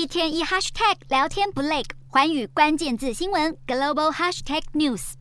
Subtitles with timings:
[0.00, 5.12] 一天一 hashtag 聊天不累，环宇关键字新闻 global hashtag news。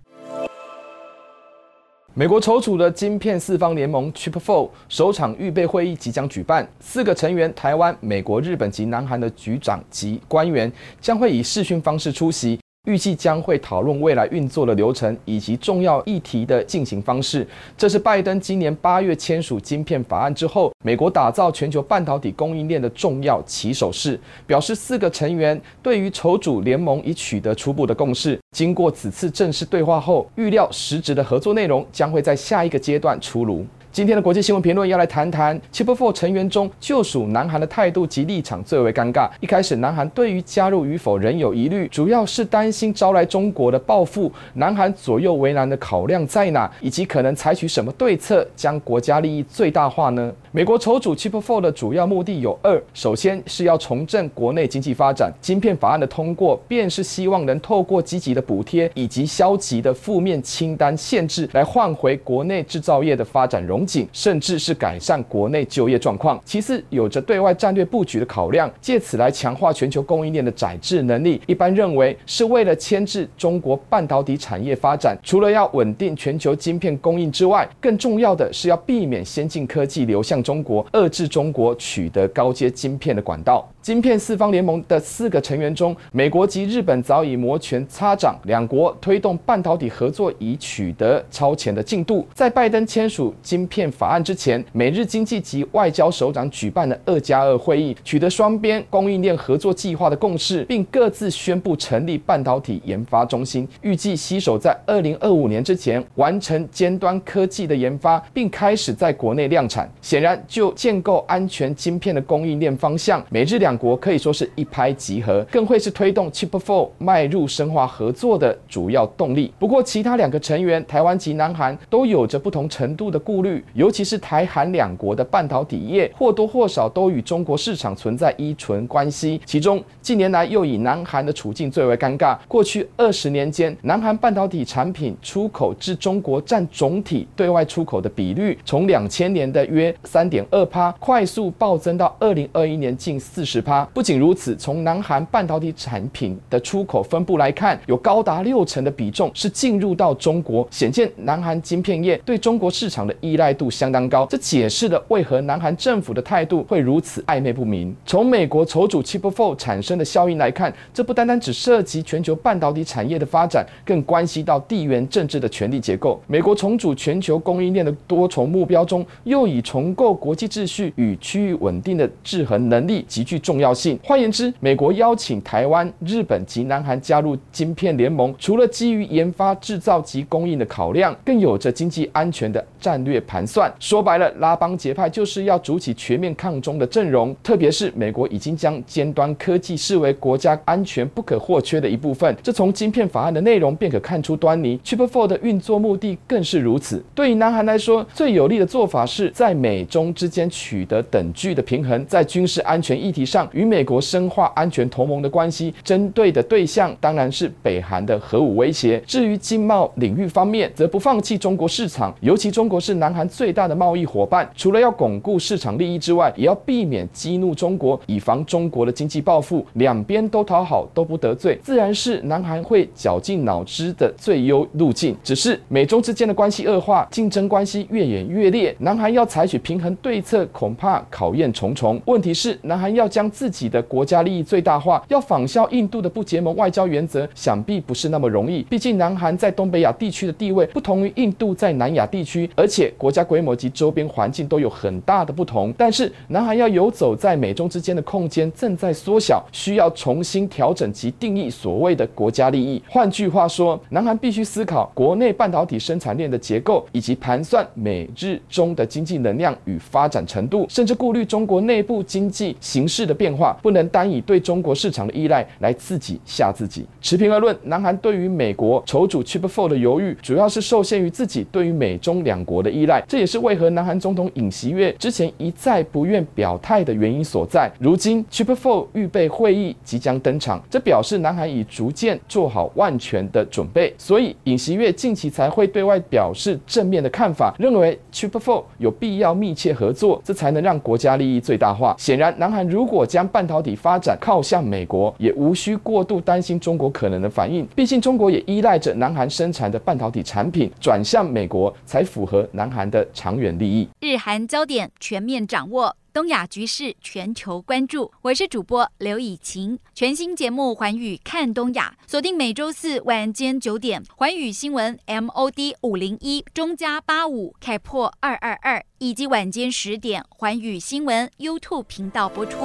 [2.14, 10.72] 美国筹组的晶片四方联盟 Chip Four 首场预备会议即将举办，四个成员台湾、美国、日本及南韩的局长及官员
[11.02, 12.58] 将会以视讯方式出席。
[12.86, 17.46] 预计将会讨论未来运作的流程以及重要议题的进行方式。
[17.78, 24.18] 这是拜登今年八月签署晶片法案之后，美国打造全球半导体供应链的重要起手式。
[24.48, 28.40] 表示四个成员对于筹组联盟已取得初步的共识。
[28.56, 33.66] 经过此次正式对话后，预料实质的合作内容将会在下一个阶段出炉。
[33.92, 39.28] 今天的国际新闻评论要来谈谈 Chip Four 成员中，就属南韩的态度及立场最为尴尬。
[39.40, 44.32] 一开始，南韩对于加入与否仍有疑虑，主要是担心招来中国的报复。
[44.54, 50.32] 南韩左右为难的考量在哪，以及可能采取什么对策，将国家利益最大化呢？
[50.52, 63.90] 美国筹组 Chip Four 的主要目的有二：首先是要重振国内经济发展，晶片法案的通过，便是希望能透过积极的补贴以及消极的负面清单限制，来换回国内制造业的发展荣。
[64.14, 66.40] 甚至是改善国内就业状况。
[66.46, 71.42] 其次，有着对外战略布局的考量，借此来强化全球供应链的载制能力。
[71.48, 75.18] 一般认为是为了牵制中国半导体产业发展。
[75.24, 83.68] 除了要稳定全球晶片供应之外，更重要的是要避免先进科技流向中国，遏制中国取得高阶晶片的管道。
[83.82, 92.28] 晶片四方联盟的四个成员中，美国及日本早已摩拳擦掌，两国推动半导体合作已取得超前的进度。
[92.34, 109.90] 在拜登签署晶片法案之前，美日经济及外交首长举办了二加二会议，取得双边供应链合作计划的共识，并各自宣布成立半导体研发中心，预计携手在二零二五年之前完成尖端科技的研发，并开始在国内量产。
[110.02, 119.54] 显然，就建构安全晶片的供应链方向，美日两国可以说是一拍即合，更会是推动 Chip Four 迈入深化合作的主要动力。
[119.58, 129.40] 不过，其他两个成员台湾及南韩都有着不同程度的顾虑，尤其是台韩两国的半导体业或多或少都与中国市场存在依存关系。
[129.46, 132.36] 其中近年来又以南韩的处境最为尴尬。
[132.48, 143.59] 过去二十年间，南韩半导体产品出口至中国占总体对外出口的比率，从两千年的约三点二趴快速暴增到二零二一年近四十。
[143.94, 154.26] 不仅如此，从南韩半导体产品的出口分布来看，有高达六成的比重是进入到中国，显见南韩晶片业对中国市场的依赖度相当高。
[154.28, 157.96] 这解释了为何南韩政府的态度会如此暧昧不明。
[158.06, 166.22] 从美国筹组 Chip Four 产生的效应来看，这不单单只涉及全球半导体产业的发展，更关系到地缘政治的权力结构。
[166.28, 173.98] 美国重组全球供应链的多重目标中，又以重构国际秩序与区域稳定的制衡能力极具重要性。
[174.04, 183.74] 换言之，美国邀请台湾、日本及南韩加入晶片联盟，除了基于研发、制造及供应的考量，更有着经济安全的战略盘算。
[183.80, 187.36] 说白了，拉帮结派就是要组起全面抗中的阵容。
[187.42, 194.78] 特别是美国已经将尖端科技视为国家安全不可或缺的一部分，这从晶片法案的内容便可看出端倪。
[194.86, 197.04] Chip Four 的运作目的更是如此。
[197.16, 203.39] 对于南韩来说，最有利的做法是在美中之间取得等距的平衡，在军事安全议题上。
[203.52, 209.02] 与美国深化安全同盟的关系，针对的对象当然是北韩的核武威胁。
[209.06, 214.50] 至于经贸领域方面，则不放弃中国市场，尤其中国是南韩最大的贸易伙伴。
[214.56, 219.66] 除了要巩固市场利益之外，也要避免激怒中国，以防中国的经济报复。
[219.74, 225.16] 两边都讨好，都不得罪，自然是南韩会绞尽脑汁的最优路径。
[225.24, 232.02] 只是美中之间的关系恶化，竞争关系越演越烈，南韩要采取平衡对策，恐怕考验重重。
[232.06, 238.64] 问题是，南韩要将自己的国家利益最大化，要仿效印度的不结盟外交原则，想必不是那么容易。
[238.64, 245.74] 毕竟南韩在东北亚地区的地位不同于印度在南亚地区，而且国家规模及周边环境都有很大的不同。
[245.78, 252.82] 但是南韩要游走在美中之间的空间正在缩小，需要重新调整及定义所谓的国家利益。
[252.88, 266.86] 换句话说，南韩必须思考国内半导体生产链的结构，以及盘算美日中的经济能量与发展程度，甚至顾虑中国内部经济形势的变化不能单以对中国市场的依赖来自己吓自己。
[267.02, 273.04] 持平而论，南韩对于美国筹组 Chip Four 的犹豫，主要是受限于自己对于美中两国的依赖。
[273.08, 277.70] 这也是为何南韩总统尹锡悦之前一再不愿表态的原因所在。
[277.80, 283.94] 如今 Chip Four 预备会议即将登场，这表示南韩已逐渐做好万全的准备。
[283.98, 291.96] 所以尹锡悦近期才会对外表示正面的看法，认为 Chip Four 有必要密切合作，这才能让国家利益最大化。
[291.98, 297.68] 显然，南韩如果将半导体发展靠向美国，也无需过度担心中国可能的反应。
[297.76, 303.90] 毕竟中国也依赖着南韩生产的半导体产品转向美国，才符合南韩的长远利益。
[304.00, 305.96] 日韩焦点全面掌握。
[306.12, 309.78] 东亚局势全球关注，我是主播刘以晴。
[309.94, 322.58] 全新节目《寰宇看东亚》，锁定每周四晚间九点，寰宇新闻 MOD 五零一中加八五开破二二二，以及晚间十点，寰宇新闻 YouTube 频道播出。